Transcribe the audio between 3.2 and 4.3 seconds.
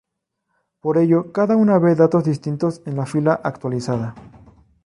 actualizada.